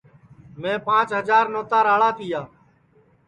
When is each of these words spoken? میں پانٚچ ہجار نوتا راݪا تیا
میں 0.61 0.77
پانٚچ 0.85 1.09
ہجار 1.19 1.45
نوتا 1.53 1.79
راݪا 1.87 2.09
تیا 2.17 2.41